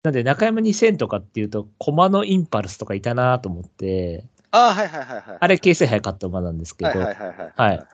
[0.01, 4.25] なんで中山2000とかっていうと、駒のインパルスとかいたなと思って、
[4.57, 5.37] あはいはいはいはい。
[5.39, 7.51] あれ形成早かった馬なんですけど、はいはいはいはい。
[7.55, 7.87] はい。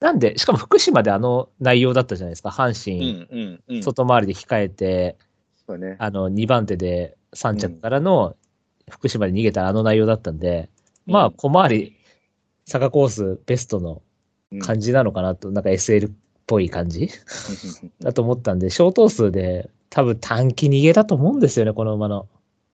[0.00, 3.28] なんで、しかも福島であの内容だったじゃないですか、阪う神、ん
[3.68, 3.82] うんうん。
[3.82, 5.16] 外回りで控えて、
[5.66, 5.96] そうね。
[5.98, 8.36] あの、2番手で3着からの
[8.90, 10.68] 福島で逃げたあの内容だったんで、
[11.06, 11.96] うんまあ、小回り、
[12.66, 14.02] 坂コースベストの
[14.60, 14.86] 感じ。
[14.88, 16.12] じなのかなと、なんか SL っ
[16.46, 17.08] ぽい感じ
[18.00, 22.28] だと思ったんで、小頭数で多分短期逃げだと思うんですよね、この馬の。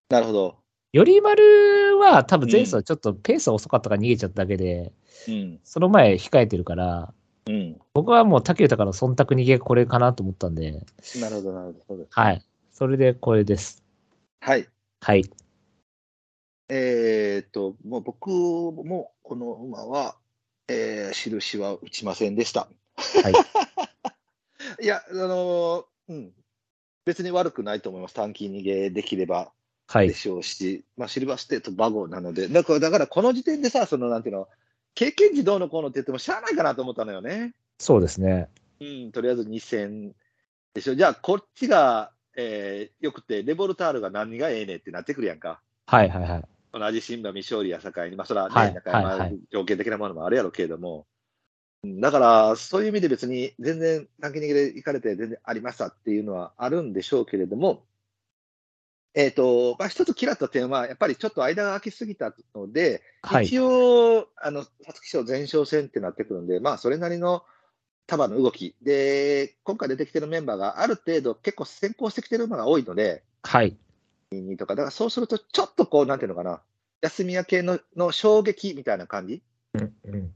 [0.08, 0.56] なるほど。
[0.92, 4.92] より丸は多分前走ちょっとペース遅かったから逃げちゃっただけで、
[5.28, 5.60] うん。
[5.62, 7.12] その前控えてるから、
[7.46, 7.80] うん。
[7.94, 10.84] 僕はもう竹豊の忖度逃げこれかなと思ったんで、
[11.20, 12.06] なるほどなるほど。
[12.10, 12.44] はい。
[12.72, 13.82] それでこれです。
[14.40, 14.66] はい。
[15.00, 15.30] はい。
[16.68, 20.16] えーっと、もう僕もこの馬は、
[20.68, 22.68] えー印は打ちませんでした。
[22.96, 23.32] はい。
[24.84, 26.32] いや、あのーうん。
[27.04, 28.14] 別に悪くないと思います。
[28.14, 29.52] 短期逃げできれば
[29.92, 30.08] はい。
[30.08, 34.48] でしょうし、まあ、シルバーステートバゴなので、だから、だからこの時点でさ、その、なんていうの、
[34.94, 37.54] 経験値どうのこうのって言ってもしゃあないかなと思ったのよね。
[37.80, 38.48] そうですね。
[38.80, 40.12] うん、とりあえず2000
[40.74, 40.94] でしょ。
[40.94, 45.60] じゃあ、こっちが、えーよくて、レボルタールが何がええねんってなってくるやんか。
[45.86, 46.44] はいはいはい。
[46.72, 51.06] 同じ新馬未勝利や境に、まあ、それはね、はい中はいはい山条件的なものもあるやろうけれども、
[51.82, 57.82] うんだから、そういう意味で別に全然短期逃げで行かれて全然ありましたっていうのはあるんでしょうけれども、
[59.14, 63.46] えっ、と、まあ、一つ嫌った点は、やっぱりちょっと間が空きすぎたので、はい。
[63.46, 67.42] 一応、あの、皐月賞前哨戦ってなってくるんで、まあ、それなりの
[68.06, 68.76] 束の動き。
[68.82, 73.76] で、今回出てきてるメンバーがある程度結構先行してきてる馬が多いので、はい。
[74.30, 76.60] にとか、だからそうすると、ちょっとこう、なんていうのかな、
[77.02, 79.42] 休み明けのの衝撃みたいな感じ。
[79.74, 80.34] うんうん。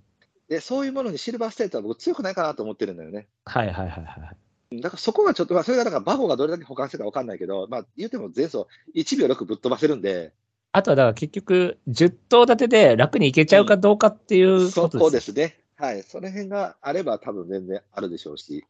[0.49, 3.29] で、そういうものにシルバーステートは僕強くないかなと思ってるんだよね。
[3.45, 4.37] はいはいはいはい。
[4.81, 10.33] だからそこがちょっと、まあ、それがだからバゴがどれだけ保管してるか分かんないけど、まあ、言うても前走1秒6ぶっ飛ばせるんで、
[10.77, 15.05] あとはだから結局、10頭立てで楽にいけちゃうかどうかっていうそことです。
[15.05, 15.61] こですね。
[15.77, 16.03] はい。
[16.03, 18.67] その辺があれば多分全然あるでしょうし、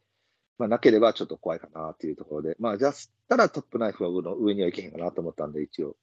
[0.59, 5.95] まあ、なければちょっと怖いかなっていうところで、まあ、じゃあ、したらトップナイフは上の上にはいけへんかなと思ったんで、一応。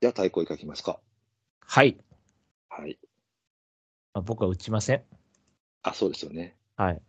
[0.00, 1.00] じゃあ、対抗いかきますか。
[1.66, 1.96] はい。
[2.68, 2.98] はい。
[4.14, 5.02] まあ、僕は打ちません。
[5.82, 6.54] あ、そうですよね。
[6.76, 7.02] はい。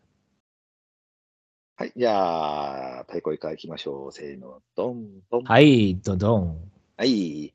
[1.76, 1.94] はい。
[1.96, 4.12] じゃあ、対抗いかいきましょう。
[4.12, 5.44] せーの、ドン、ドン。
[5.44, 6.72] はい、ドドン。
[6.98, 7.52] はい。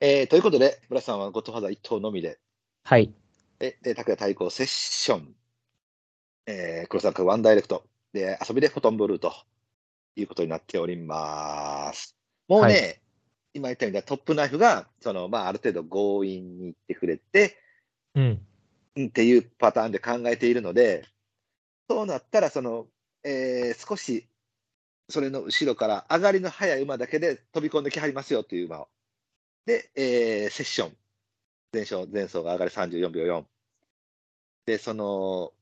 [0.00, 2.40] えーということで、村瀬さんはゴッドファーザー1頭のみで、
[2.82, 3.14] はい。
[3.60, 5.34] で、で拓也対抗セッション、
[6.46, 9.32] えー、黒沢君ワンダイレクト、で、遊びでフォトンブルーと
[10.16, 12.16] いうことになっております。
[12.48, 12.80] もうね、は
[13.54, 17.56] 今言ったようにトップナイフが、その、まあ、ある程度強引に行ってくれて、
[18.16, 18.46] うん。
[18.96, 21.04] うんっていうパターンで考えているので、
[21.88, 22.86] そうなったら、その、
[23.24, 24.26] えー少し、
[25.08, 28.88] それの後ろから上がりの速い馬だけで飛び込んできはりますよという馬を。
[29.66, 30.96] で、えーセッション。
[31.72, 33.44] 前走、前走が上がり34秒4。
[34.66, 35.52] で、その、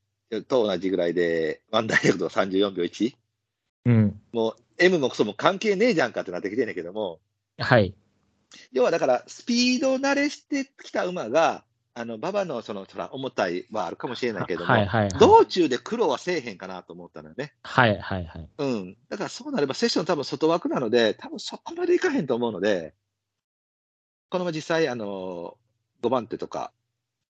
[0.47, 3.15] と同じぐらいで、ワンダイレクト34秒1。
[3.85, 4.21] うん。
[4.31, 7.19] もう、M もクソも関係ねえじゃんかってなってきてんねんけども、
[7.57, 7.93] はい。
[8.71, 11.63] 要はだから、スピード慣れしてきた馬が、
[11.95, 15.09] あの、馬場のその、ほら、重たいはあるかもしれないけども、はいはいはい。
[15.19, 17.53] 道中で苦労はせえへんかなと思ったのよね。
[17.61, 18.49] はいはいはい。
[18.57, 18.97] うん。
[19.09, 22.95] だからそうなれば、セッション多分外枠なので、多分そこまでいかへんと思うので、
[24.29, 25.57] このまま実際、あの、
[26.01, 26.71] 5番手とか、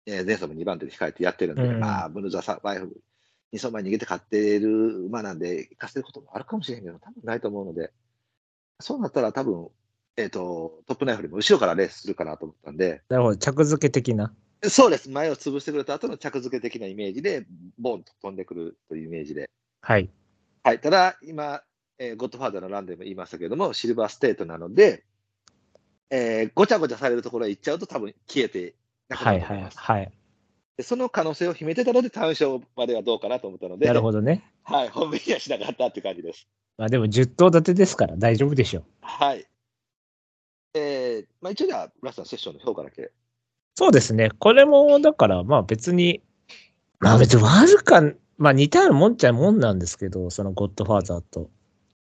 [0.08, 3.00] えー前走も2番手で控えてやってるんで、うんまあ、ブルーザサバイフ、
[3.54, 7.92] 2走前に逃げて勝ってる馬なんで、行かせることもあるかもしれへんけど、多分ないと思うので、
[8.80, 9.70] そうなったら多分、
[10.16, 13.38] えっ、と、トップナイフよりも後ろからレースするかなと思ったんで、なるほど。
[13.38, 14.34] 着付け的な。
[14.64, 15.10] そうです。
[15.10, 17.46] 前を潰してくれた後の着付け的なイメージで、
[17.78, 19.50] ボンと飛んでくるというイメージで。
[19.82, 20.10] はい。
[20.64, 20.82] はい。
[20.82, 21.62] ただ、今、
[22.00, 25.04] えーゴッドファーザーのランでも言いましたけれども、シルバーステートなので、
[26.10, 28.76] えーごちゃごちゃされるところへ行っちゃうと多分消えて
[29.10, 29.80] なくなはいはいると思います。
[29.80, 30.12] はい。
[30.78, 34.44] でその可能性を秘めてたので、単勝まではどうかなと思ったので、なるほどね。
[34.64, 36.48] はい、本命にはしなかったって感じです。
[36.78, 38.84] まあでも10頭立てですから大丈夫でしょう。
[39.02, 39.46] はい。
[40.76, 43.12] えーまあ、一応じゃあ、ラストのセッションの評価だけ。
[43.78, 44.32] そうですね。
[44.40, 46.24] これも、だからまあ別に、
[47.00, 48.02] まあ別に悪か、
[48.40, 51.52] まあ似たようなもんっちゃもんなんですけど、そのゴッドファーザーと。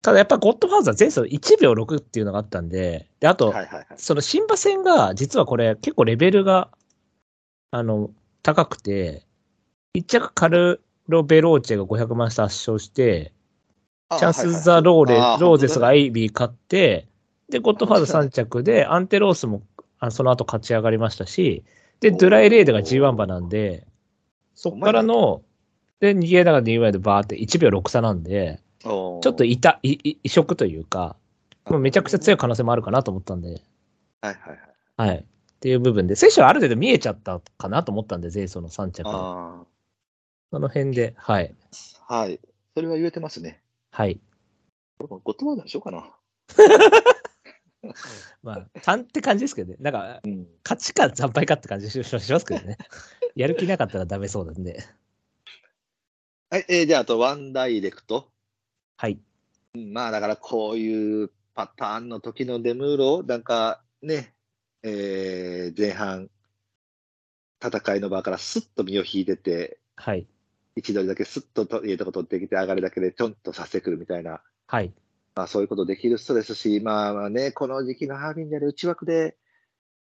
[0.03, 3.87] ただやっぱゴッドファーザー前走1秒6っていうのがあったんで、で、あと、はいはいはい。
[3.99, 6.71] その新馬戦が、実はこれ結構レベルが、
[7.71, 8.11] あの、
[8.43, 9.23] 高くて、
[9.95, 13.33] 一着カルロ・ベローチェが500万差圧勝して、
[14.19, 17.07] チャンス・ザ・ローレ、ローゼスが本アイビー勝って、
[17.49, 19.63] で、ゴッドファーザー3着で、アンテロースも
[20.01, 21.63] あその後勝ち上がりましたし、
[22.01, 23.87] で、ドゥライ・レーデが G1 馬なんで、
[24.55, 25.43] そっからの、
[26.01, 31.17] で、逃げながら2枚でバーって1秒6差なんで、ちょっといた、いい異色というか、
[31.67, 33.61] もうめちゃくちゃ強い可能性もあるかなと思ったんで、
[34.23, 34.59] はいはい
[34.97, 35.11] はい。
[35.11, 35.19] はい。
[35.19, 35.25] っ
[35.61, 39.11] ていう部分で、選手はある程度見えちゃったかなと思ったんで、前走の3着で。
[39.13, 39.63] あ
[40.51, 41.55] その辺で、はい。
[42.09, 42.41] あ、はい。
[42.75, 43.61] それは言えてますね。
[43.91, 44.19] はい。
[44.99, 46.11] これもゴッドワードにしようかな。
[48.43, 49.77] まあ、3って感じですけどね。
[49.81, 50.47] なんか、うん。
[50.65, 52.77] 勝ちか惨敗かって感じししますけどね。
[53.35, 54.85] やる気なかったらダメそうなんで。
[56.51, 58.31] はい、えーじゃあ、あと、ワンダイレクト。
[58.97, 59.19] はい。
[59.75, 64.35] うんまあ、だから、こういうパターンの時のデムーロを、なんか、ね、
[64.83, 66.31] えー前半、
[67.63, 70.27] 戦いの場からスッと身を引いてて、はい。
[70.77, 74.93] 一度だけスッとといいとこ取ってきて、上がるだけでちょんとさせてくるみたいな、はい。
[75.41, 79.39] まあ、そういうことできる人ですし、まあまあね、この時期のハービンジャーで内枠で、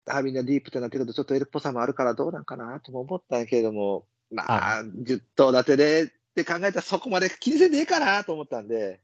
[0.05, 8.99] ハービンジャーディープってなってくると、ちょっと L っぽさもあるからどうなんかなとも思ったんやけれども、まあ、10頭立てでって考えたらそこまで気にせんでええかなと思ったんで、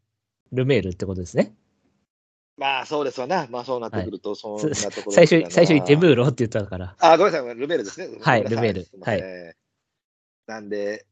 [0.50, 1.54] ルメールってことですね。
[2.56, 3.46] まあそうですわな。
[3.48, 6.96] まあそうなってくると、そんなところ最初に、最初にデムーーロって言ったから。
[6.98, 8.08] あ、ごめんなさい、ルメールですね。
[8.20, 8.98] はいルメールすい
[10.48, 11.06] なんで、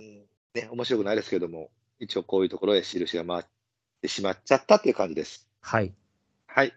[0.00, 0.22] うん
[0.54, 3.44] ね、面白くないですけども、一応こういうところへ印が回っ
[4.00, 5.48] てしまっちゃったっていう感じです。
[5.60, 5.92] はい。
[6.46, 6.72] はい。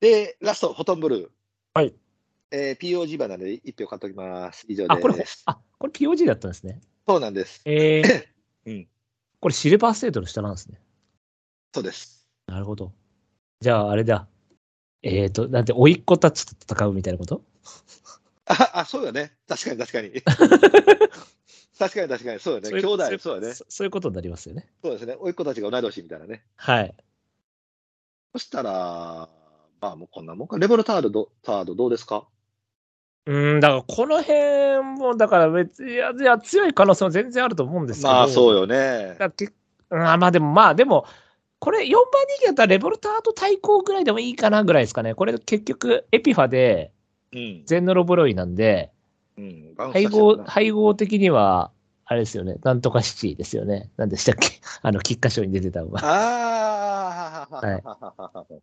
[0.00, 1.28] で、ラスト、フォトンブルー。
[1.74, 1.94] はい。
[2.50, 4.66] えー、POG 版なんで1票買っておきます。
[4.68, 4.98] 以上です。
[4.98, 6.80] あ、これ、あ、これ POG だったんですね。
[7.06, 7.62] そうなんです。
[7.64, 8.26] えー、
[8.70, 8.88] うん。
[9.40, 10.80] これシルバーステートの下なんですね。
[11.74, 12.26] そうです。
[12.46, 12.92] なるほど。
[13.60, 14.28] じゃあ、あれだ。
[15.02, 17.42] えっ、ー、と、なんて、甥っ子たちと戦うみたいなこと？
[18.46, 19.32] あ、あそうよね。
[19.48, 20.10] 確かに確かに。
[21.78, 22.40] 確かに確かに。
[22.40, 22.70] そうよね。
[22.70, 23.54] 兄弟、そうよね。
[23.54, 24.68] そそういうことになりますよね。
[24.82, 25.16] そうですね。
[25.18, 26.42] 甥っ子たちが同い年みたいなね。
[26.56, 26.94] はい。
[28.32, 29.28] そしたら、
[29.80, 30.58] まあもうこんなもんか。
[30.58, 32.26] レボルタードど、タードどうですか？
[33.24, 38.12] うん、だからこの辺も、だから別に、いや、いや強い可能性も全然あると思うんですけど。
[38.12, 39.16] まあそうよね。
[39.18, 39.52] だけ
[39.90, 41.06] うんあまあでも、まあでも、
[41.58, 41.94] これ4番
[42.28, 45.14] 人気だったらレボルターと対抗ぐらいでもいいかなぐらいですかね。
[45.14, 46.92] これ結局エピファで
[47.32, 47.62] うん。
[47.66, 48.91] 全ノロブロイなんで、
[49.38, 49.74] うん。
[49.92, 51.70] 配合、配合的には、
[52.04, 52.56] あれですよね。
[52.62, 53.90] なんとかシティですよね。
[53.96, 54.48] 何でしたっけ？
[54.82, 56.00] あの、菊花賞に出てた馬。
[56.02, 58.62] ああ、はいはい。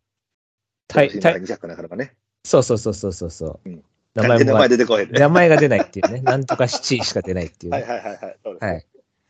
[0.86, 2.14] たいたい2着なかなかね。
[2.44, 3.68] そうそうそうそうそうそう。
[3.68, 5.20] うん名前名前出てこへんね。
[5.20, 6.20] 名前が出ないっていうね。
[6.26, 8.38] なんとかシティしか出ないっていう、はいはいはいはい。
[8.60, 8.86] はい。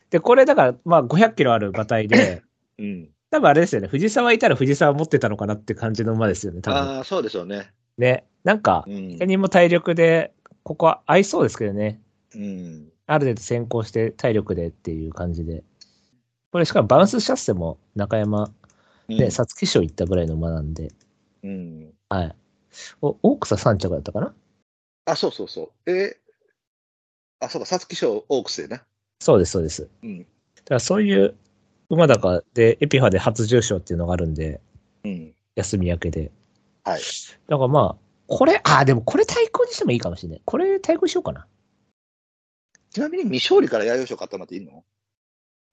[0.09, 2.43] で、これだから、まあ500キロある馬体で、
[2.79, 3.09] うん。
[3.31, 3.89] 多分あれですよね。
[3.89, 6.63] 藤沢いたら藤沢持ってたのかなって感じの馬ですよね。
[6.63, 6.81] 多分。
[6.81, 7.71] ああ、そうでしょうね。
[7.99, 8.25] ね。
[8.43, 9.27] なんか、うんいか。
[9.27, 12.01] にも体力で、ここは合いそうですけどね。
[12.35, 12.93] うん。
[13.07, 15.65] ある程度先行して体力でっていう感じで。
[16.53, 18.53] これしかもバウンスシャッセも中山、
[19.09, 20.93] ね、皐月賞行ったぐらいの馬なんで。
[21.43, 21.93] うん。
[22.09, 22.37] はい。
[23.01, 24.35] お、大草3着だったかな？
[25.07, 25.91] あ、そうそうそう。
[25.91, 26.17] えー
[27.43, 28.83] あ、そうか、皐月賞オークスでね。
[29.19, 29.89] そうです、そうです。
[30.03, 30.19] うん。
[30.19, 31.35] だからそういう
[31.89, 34.61] 馬高で、エピファで初重賞っていうのがあるんで、
[35.05, 35.35] うん。
[35.55, 36.31] 休み明けで。
[36.85, 37.01] はい。
[37.49, 40.43] だからまあ、これ、あ、でもこれ対抗にしてもいいかもしれない。
[40.45, 41.49] これ対抗しようかな。
[42.93, 44.85] ちなみに未勝利から弥生賞買ったのっていいの？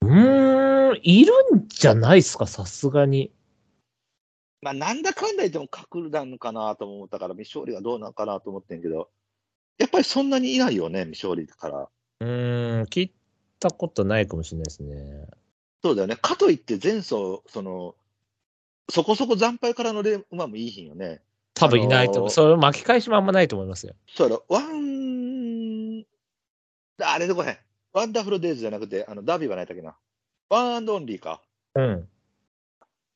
[0.02, 3.32] うーん、いるんじゃないですか、さすがに。
[4.64, 9.12] まあ、なんだかんだ言っても格なのかなと思ったから、未勝利がどうなのかなと思ってんけど、
[9.78, 11.90] やっぱりそんなにいないよね、未勝利から。
[12.22, 13.14] うーん、聞い
[13.60, 15.28] たことないかもしれないですね。
[15.84, 16.16] そうだよね。
[16.16, 17.96] かといって前走、その、
[18.90, 21.22] そこそこ惨敗からのレ馬もいいひんよね。
[21.60, 22.24] 多分いないと思う。
[22.24, 23.96] あのーそれ巻き返しもあんまないと思いますよ。
[24.08, 26.06] そうやろ、ワン、
[27.02, 27.58] あれでこへん。
[27.94, 29.96] ワンダフルデイズじゃなくて、あの、ダービーは何やったっけな。
[30.50, 31.42] ワンアンドオンリーか。
[31.76, 32.08] うん。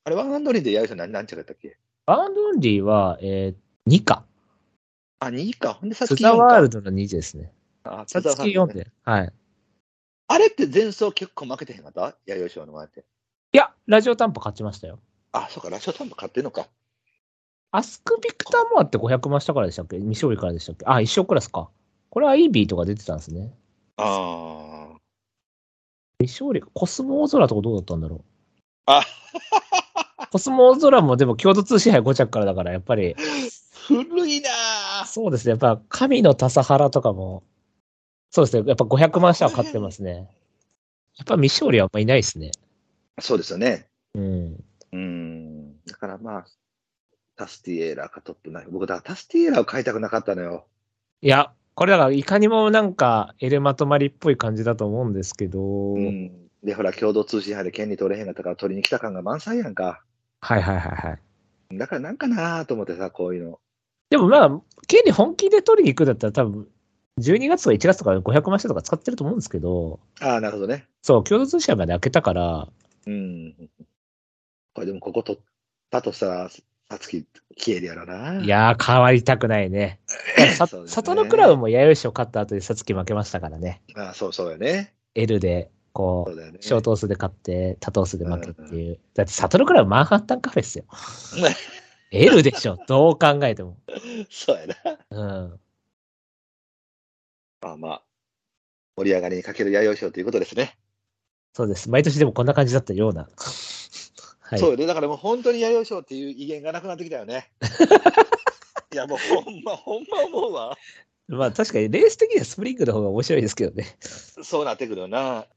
[0.04, 1.78] あれ、ワンアンドオンリーで弥生さん何何着やったっけ？
[2.06, 4.26] バーンドンリーは、えー、2か。
[5.20, 5.74] あ、2か。
[5.76, 6.82] ほんで、さっスきザワールド。
[6.82, 7.52] ドの2ですね。
[7.84, 8.88] あ、さつき4で。
[9.04, 9.34] はい。
[10.28, 12.16] あれって前走結構負けてへんかった？
[12.26, 13.04] 弥生賞の前って。
[13.54, 15.00] いや、ラジオ担保勝ちましたよ。
[15.34, 16.68] あ、そうか、ラジオタンポ買ってんのか。
[17.72, 19.98] アスクビクターモアって500万したからでしたっけ？
[19.98, 20.86] 未勝利からでしたっけ？
[20.88, 21.70] あ、一生クラスか。
[22.10, 23.54] これはイービーとか出てたんですね。
[23.98, 24.98] ああ。
[26.20, 28.22] 未勝利、コスモ大空とかどうだったんだろう？
[28.86, 29.04] あ、
[30.32, 33.16] コスモ大空もでも共同通信杯5着からだから、やっぱり、
[33.88, 35.52] 古いなぁそうですね。
[35.52, 37.44] やっぱ神の笹原とかも、
[38.30, 38.68] そうですね。
[38.68, 40.30] やっぱ500万下は勝ってますね。
[41.18, 42.52] やっぱ未勝利はあんまいないですね。
[43.20, 43.88] そうですよね。
[44.16, 44.64] うん。
[44.92, 45.84] うん。
[45.86, 46.46] だからまあ、
[47.42, 48.72] タスティエーラーかトップナイフ。
[48.72, 50.68] 僕、だからタスティエーラーを買いたくなかったのよ。
[51.22, 56.32] いや、これだからいかにもなんかエルマトマリっぽい感じだと思うんですけど、うん。
[56.64, 60.04] で、ほら、共同通信杯で権利取れへんかったから取りに来た感が満載やんか。
[60.42, 61.18] はいはいはいは
[61.72, 61.78] い。
[61.78, 63.60] だからなんかなぁと思ってさ、こういうの。
[64.12, 66.68] でもまあ、権利本気で取りに行くんだったら多分、
[67.20, 70.86] 12月とか1月とか500万下とか使ってると思うんですけど、ああ、なるほどね。
[71.02, 72.68] そう、共同通信杯まで開けたから、
[73.08, 73.56] うん。
[74.74, 75.42] これでもここ取っ
[75.90, 76.50] たとしたら、
[76.92, 77.26] さつき
[77.58, 78.44] 消えるやろな。
[78.44, 80.02] いやー、変わりたくないね。
[80.58, 83.82] さねサトノクラウンも弥生賞勝った後でさつき負けましたからね。
[83.96, 84.94] ああ、そうそうよね。
[85.16, 86.58] L で、こう、そうね。
[86.60, 89.00] ショートースで勝って、多トースで負けっていう。
[89.14, 90.84] だってサトノクラウンマンハッタンカフェっすよ。
[92.12, 93.78] L でしょ、どう考えても。
[94.30, 94.76] そうやな。
[95.12, 95.60] うん。
[97.62, 98.04] まあまあ、
[98.98, 100.78] 盛り上がりにかける弥生賞ということですね。
[101.54, 101.90] そうです。
[101.90, 103.30] 毎年でもこんな感じだったような。
[104.52, 104.60] はい。
[104.60, 104.86] そうよね。
[104.86, 107.50] だからもう本当に弥生賞っていう威厳がなくなってきたよね。
[108.94, 110.78] いや、もうほんま、 ほんま思うわ。
[111.30, 113.96] まあ確かにレース的にはスプリングの方が面白いですけどね。
[114.02, 115.48] そうなってくるよな。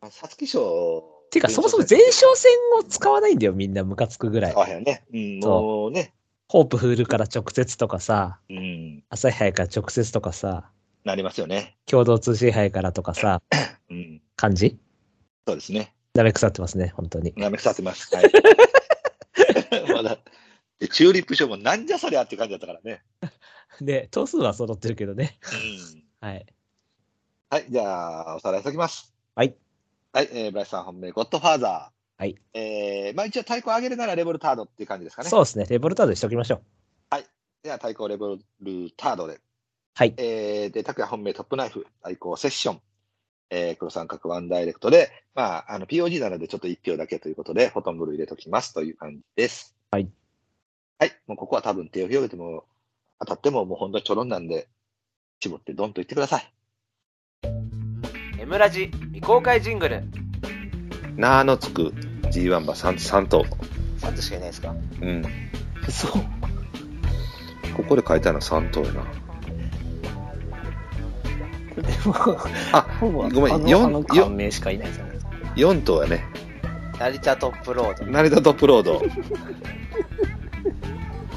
[0.00, 1.02] まあ皐月賞。
[1.30, 4.54] てか、そもそも前哨戦を使わないんだよ、みんなムカつくぐらい。
[4.56, 5.02] あやね。
[5.12, 6.14] うん、そうもうね。
[6.48, 9.02] ホープフールから直接とかさ、うん。
[9.08, 10.70] 朝日杯から直接とかさ、
[11.02, 11.76] なりますよね。
[11.86, 13.42] 共同通信杯からとかさ、
[13.90, 14.22] うん。
[14.36, 14.78] 感じ？
[15.48, 15.92] そうですね。
[16.14, 17.34] ダメ腐ってますね、本当に。
[17.36, 18.14] なめ腐ってます。
[18.14, 18.30] はい。
[19.92, 20.18] まだ。
[20.78, 23.02] で、チューリップ賞もなんじゃそりゃって感じだったからね。
[23.80, 25.38] で、 頭数は揃ってるけどね。
[26.22, 26.28] うん。
[26.28, 26.46] はい。
[27.50, 29.14] はい、じゃあ、おさらいしておきます。
[29.34, 29.56] はい。
[30.12, 32.22] はい、えー、ブライスさん本命、ゴッドファーザー。
[32.22, 32.36] はい。
[32.54, 35.28] えー、まあ一応太鼓を上げるならレボルタードっていう感じですかね。
[35.28, 35.66] そうですね。
[35.68, 36.62] レボルタードにしておきましょう。
[37.64, 39.40] では、太鼓レボルタードで。
[39.94, 40.12] はい。
[40.18, 42.80] えー、で、拓也本命トップナイフ、太鼓セッション。
[43.56, 49.76] えー、黒三角ワンダイレクトで、まあ、あの、POG なのでちょっと1票だけということで、ほとんど入れときますという感じです。
[49.92, 50.08] はい。
[50.98, 51.12] はい。
[51.28, 52.64] もうここは多分手を広げても、
[53.20, 54.66] 当たってももう本当にちょろんなんで、
[55.40, 56.52] 絞ってドンと言ってください。
[58.40, 60.02] M ラジ未公開ジングル
[61.16, 61.92] なーのつく
[62.32, 63.44] G1 馬 3, 3頭。
[64.00, 64.74] 3としかいないですか？
[65.00, 65.22] うん。
[65.88, 66.12] そう
[67.76, 69.23] ここで書いたの3頭やな。
[71.86, 72.14] でも
[72.72, 76.24] あ、ほぼごめんあの四あの感銘しかいないじゃないですか4頭やね。
[76.98, 79.02] 成田トップロード成田トップロード。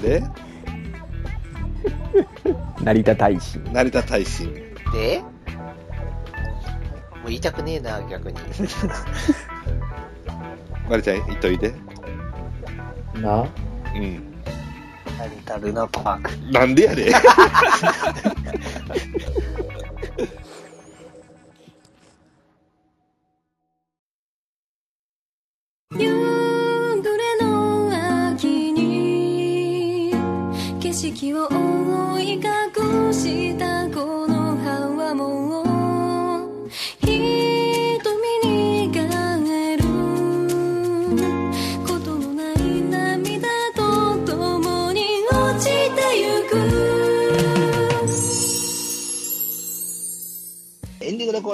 [0.01, 0.23] で、
[2.81, 3.59] 成田大使。
[3.59, 4.53] 成田大臣。
[4.93, 5.21] で？
[7.15, 8.37] もう言いたくねえな逆に
[10.89, 11.73] まりちゃん、言っといて。
[13.15, 13.45] な？
[13.95, 14.23] うん。
[15.17, 17.11] 成田ルナパークなんでやで。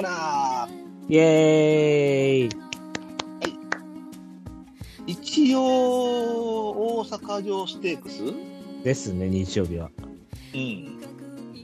[0.04, 1.13] ナー。
[1.13, 2.63] イエーイ
[5.08, 5.62] 一応、
[7.00, 8.22] 大阪城ステークス？
[8.84, 9.89] ですね、日曜日は。
[10.54, 11.00] うん。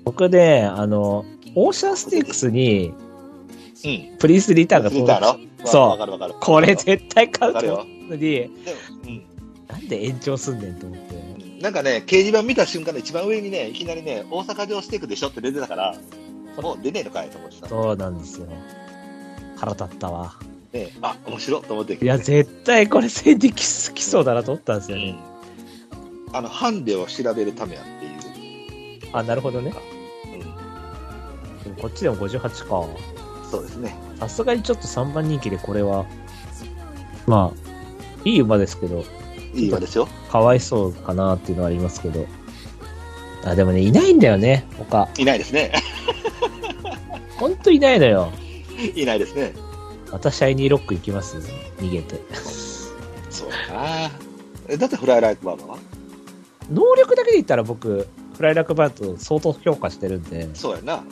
[0.06, 1.26] 僕ね、あの、
[1.56, 2.94] オーシャンステークスに
[3.84, 4.18] うん。
[4.18, 6.36] プリンスリターンが見たろそうわかるわかる。
[6.40, 8.54] これ絶対買うと思うのに、でも
[9.68, 11.16] なんで延長すんねんと思って。
[11.16, 11.60] うん。
[11.60, 15.96] なんかね、掲示板見た瞬間の一番上にね、いきなりね、大阪城ステークでしょって出てたから、
[16.62, 17.68] もう出ねえのかいと思ってた。
[17.68, 18.48] そうなんですよ。
[19.56, 20.34] 腹立ったわ。
[20.72, 23.64] ね、あ、面白いと思っていや、絶対これ戦できき
[24.04, 25.16] そうだなと思ったんですよね。
[26.28, 26.36] うん。
[26.36, 28.06] あの、ハンデを調べるためやって
[28.40, 29.10] いう。
[29.14, 29.74] あ、なるほどね。
[31.66, 31.76] うん。
[31.76, 32.86] こっちでも58か。
[33.50, 33.96] そうですね。
[34.20, 36.06] さすがにちょっと3番人気でこれは、
[37.26, 37.70] まあ、
[38.26, 39.04] いい馬ですけど、
[39.56, 40.08] いい馬ですよ。
[40.32, 42.28] かわいそうかなっていうのはありますけど。
[43.44, 45.10] あ、でもね、いないんだよね、他。
[45.18, 45.72] いないですね。
[47.40, 48.32] ほんといないのよ。
[48.96, 49.54] いないですね。
[50.12, 51.38] 私、シャイニーロック行きます？
[51.78, 52.20] 逃げて。
[53.30, 54.12] そうだな
[54.68, 55.78] えだってフライライトバーバーは？
[56.72, 61.04] 能力だけで言ったら僕、フライラックバート相当評価してるんで、そうやな。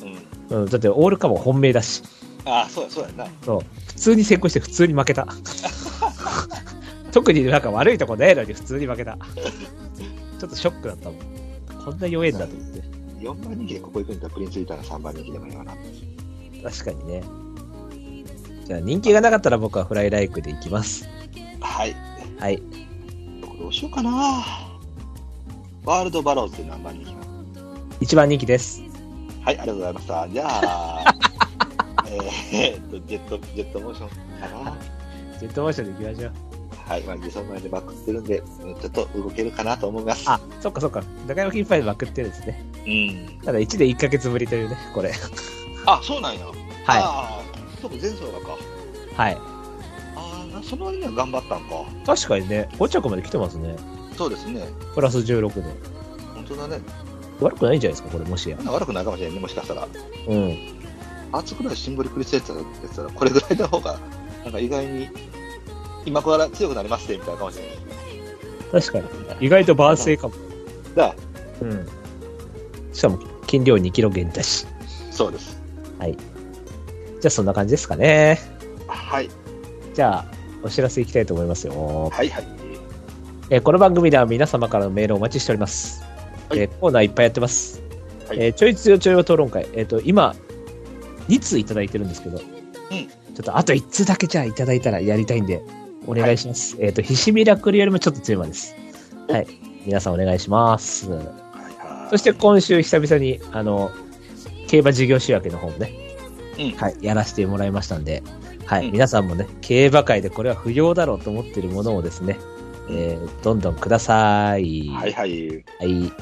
[0.49, 0.61] うん。
[0.63, 2.03] うん、だってオールカモン本命だし、
[2.45, 3.27] ああ、そうや、そうやな。
[3.43, 5.27] そう普通に先行して普通に負けた。
[7.11, 9.17] 特になんか悪いとこないのに普通に負けた。
[10.39, 11.19] ちょっとショックだったもん。
[11.83, 12.81] こんな弱えんだと思って。
[13.19, 15.73] 4番人気でここ行くんだったらプリンスリターが3番人気でもいいわな。
[16.63, 17.23] 確かにね。
[18.65, 21.07] じゃあ人気がなかったら僕はフライライクで行きます。
[21.61, 21.95] はい。
[22.39, 22.61] はい。
[23.59, 24.11] どうしようかな。
[25.85, 27.17] ワールドバローズで何番人気
[28.01, 28.83] 一番人気です。
[29.41, 30.29] はい、ありがとうございました。
[30.29, 31.15] じゃあ、
[32.53, 34.77] えーっと、ジェット、ジェットモーションかな。
[35.39, 36.33] ジェットモーションで行きましょう。
[36.89, 40.23] はい、まあ、自走前でバックってるんで、うんちょっと動けるかなと思います。
[40.29, 41.03] あ、そっかそっか。
[41.27, 42.63] 中山金杯でまくってるんですね。
[42.85, 43.45] うん。
[43.45, 45.11] ただ1で1ヶ月ぶりというね、これ。
[45.87, 46.45] あ、そうなんや。
[46.45, 46.53] は
[46.87, 48.57] ああ、そうか、前走がか。
[49.13, 49.15] い。
[49.15, 49.37] はい。
[50.15, 51.85] ああ、その割には頑張ったんか。
[52.05, 53.75] 確かにね、5着まで来てますね。
[54.17, 54.67] そうですね。
[54.93, 55.61] プラス16で。
[56.35, 56.81] 本当だね。
[57.39, 58.57] 悪くないんじゃないですか、これ、もしや。
[58.65, 59.87] 悪くないかもしれんね、もしかしたら。
[60.27, 60.57] うん。
[61.31, 62.57] 熱くらいシンボリクリスやつだっ
[62.95, 63.99] たら、これぐらいの方が、
[64.43, 65.09] なんか意外に、
[66.05, 68.81] 今から強くなりますね、みたいなかもしれない。
[68.81, 69.45] 確かに。
[69.45, 70.33] 意外とバースかも。
[70.95, 71.15] だ
[71.61, 71.87] うん。
[72.93, 74.65] しかも、斤量2キロ減だし。
[75.11, 75.56] そうです。
[77.21, 78.39] じゃあ、そんな感じですかね。
[78.87, 79.29] はい。
[79.93, 80.25] じゃあ、
[80.63, 82.09] お知らせいきたいと思いますよ。
[82.11, 82.47] はいはい。
[83.49, 86.03] えーこの番組では皆様からのメールをお待ちしております。
[86.49, 87.81] はいえーコーナーいっぱいやってます。
[88.27, 89.67] はいえーちょい強ちょいは討論会。
[89.73, 90.35] えっ、と、今、
[91.29, 92.43] 2通いただいてるんですけど、ちょ
[93.41, 95.61] っとあと1通だけじゃあいただいたらやりたいんで、
[96.05, 96.75] お願いします。
[96.79, 98.75] えっ、と、ひしミラクルよりもちょっと強いまです。
[99.29, 99.47] はい。
[99.85, 101.09] 皆さんお願いします。
[101.09, 102.09] はいはい。
[102.09, 103.91] そして今週久々に、あの、
[104.67, 105.91] 競馬事業仕分けの方もね、
[106.59, 108.23] うんはい、やらせてもらいましたんで、
[108.65, 112.37] はい、うん皆さんもね、競馬界でこれは不要だろうと思っているものをですね、
[112.89, 114.89] えーどんどんください。
[114.89, 115.63] はいはい。
[115.79, 116.13] はい。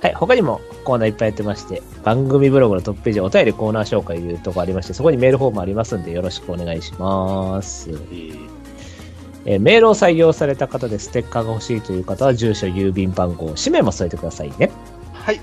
[0.00, 0.14] はい。
[0.14, 7.90] 他にもコーナーいっぱいやってまして、番組ブログのトップページ、お便りコーナー紹介というとこありまして、そこにメールフォームありますんで、よろしくお願いします。
[7.90, 8.48] えー
[9.44, 14.70] えーメールを採用された方でステッカーが欲しいという方は、住所、郵便番号、氏名も添えてくださいね。
[15.12, 15.40] はい。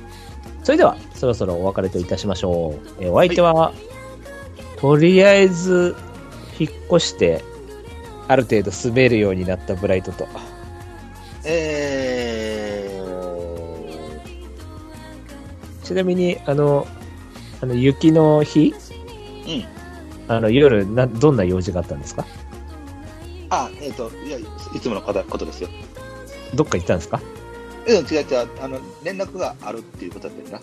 [0.63, 3.03] それでは、そろそろお別れといたしましょう。
[3.03, 3.73] えーお相手は、
[4.77, 5.95] とりあえず、
[6.59, 7.43] 引っ越して、
[8.27, 10.27] ある程度住めるようになったブライトと、
[11.45, 13.01] え
[15.83, 16.85] ちなみに、あの、
[17.61, 18.73] あの雪の日？
[19.45, 19.65] ー、うん。
[20.27, 22.25] あの、夜、な、どんな用事があったんですか？
[23.49, 25.69] あ、えっ、と、いや、いつものことことですよ。
[26.53, 27.19] どっか行ったんですか？
[27.89, 28.49] うん、違う違う。
[28.61, 30.61] あの、連絡があるっていうことだったよな。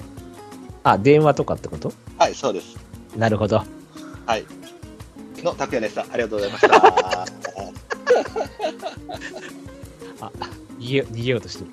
[0.92, 1.92] あ、電話とかってこと？
[2.18, 2.76] はい、そうです。
[3.16, 3.64] なるほど。
[4.26, 4.44] はい。
[5.42, 6.06] の拓也でした。
[6.10, 7.26] ありがとうございました。
[10.78, 11.70] 逃げ、逃げようとしてる。